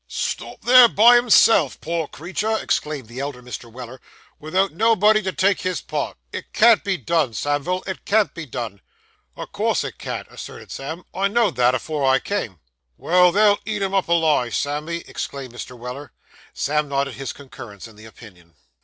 [0.07, 3.71] 'Stop there by himself, poor creetur!' exclaimed the elder Mr.
[3.71, 4.01] Weller,
[4.39, 6.17] 'without nobody to take his part!
[6.31, 8.81] It can't be done, Samivel, it can't be done.'
[9.37, 12.59] 'O' course it can't,' asserted Sam: 'I know'd that, afore I came.'
[12.97, 15.77] Why, they'll eat him up alive, Sammy,' exclaimed Mr.
[15.77, 16.11] Weller.
[16.51, 18.55] Sam nodded his concurrence in the opinion.